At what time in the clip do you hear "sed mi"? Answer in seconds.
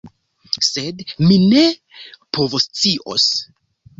0.67-1.37